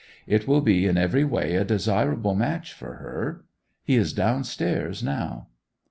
It 0.25 0.47
will 0.47 0.61
be 0.61 0.87
in 0.87 0.97
every 0.97 1.23
way 1.23 1.53
a 1.55 1.63
desirable 1.63 2.33
match 2.33 2.73
for 2.73 2.95
her. 2.95 3.45
He 3.83 3.97
is 3.97 4.13
downstairs 4.13 5.03
now. 5.03 5.49